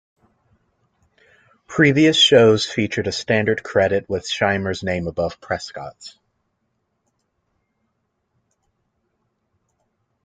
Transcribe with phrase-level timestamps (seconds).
[1.67, 6.17] Previous shows featured a standard credit with Scheimer's name above Prescott's.